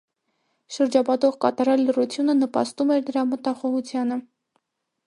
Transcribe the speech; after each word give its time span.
Շրջապատող 0.77 1.37
կատարյալ 1.45 1.85
լռությունը 1.91 2.37
նպաստում 2.41 2.95
էր 2.97 3.07
նրա 3.13 3.29
մտախոհությանը: 3.35 4.21